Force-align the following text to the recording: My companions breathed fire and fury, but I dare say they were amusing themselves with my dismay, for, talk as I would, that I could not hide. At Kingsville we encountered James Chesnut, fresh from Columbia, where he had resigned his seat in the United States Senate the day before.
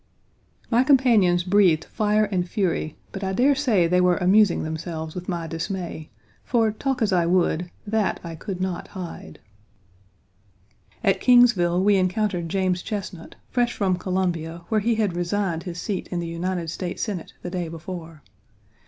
My 0.71 0.83
companions 0.83 1.43
breathed 1.43 1.85
fire 1.85 2.23
and 2.25 2.49
fury, 2.49 2.97
but 3.11 3.23
I 3.23 3.33
dare 3.33 3.53
say 3.53 3.85
they 3.85 4.01
were 4.01 4.17
amusing 4.17 4.63
themselves 4.63 5.13
with 5.13 5.29
my 5.29 5.45
dismay, 5.45 6.09
for, 6.43 6.71
talk 6.71 7.03
as 7.03 7.13
I 7.13 7.27
would, 7.27 7.69
that 7.85 8.19
I 8.23 8.33
could 8.33 8.59
not 8.59 8.87
hide. 8.87 9.37
At 11.03 11.21
Kingsville 11.21 11.83
we 11.83 11.97
encountered 11.97 12.49
James 12.49 12.81
Chesnut, 12.81 13.35
fresh 13.51 13.73
from 13.73 13.95
Columbia, 13.95 14.63
where 14.69 14.81
he 14.81 14.95
had 14.95 15.15
resigned 15.15 15.61
his 15.65 15.79
seat 15.79 16.07
in 16.07 16.19
the 16.19 16.25
United 16.25 16.71
States 16.71 17.03
Senate 17.03 17.33
the 17.43 17.51
day 17.51 17.67
before. 17.67 18.23